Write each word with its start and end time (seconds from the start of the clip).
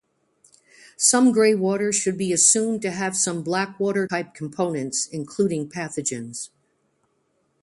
Most 1.13 1.35
greywater 1.35 1.93
should 1.93 2.17
be 2.17 2.33
assumed 2.33 2.81
to 2.81 2.89
have 2.89 3.15
some 3.15 3.43
blackwater-type 3.43 4.33
components, 4.33 5.05
including 5.05 5.69
pathogens. 5.69 6.49